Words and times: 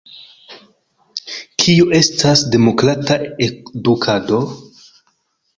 Kio 1.63 1.85
estas 1.99 2.43
Demokrata 2.55 3.19
Edukado? 3.49 4.41